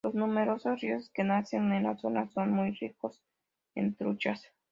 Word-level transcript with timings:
Los 0.03 0.15
numerosos 0.15 0.81
ríos 0.81 1.11
que 1.13 1.23
nacen 1.23 1.71
en 1.73 1.83
la 1.83 1.95
zona 1.95 2.27
son 2.31 2.49
muy 2.51 2.71
ricos 2.71 3.21
en 3.75 3.93
truchas. 3.93 4.43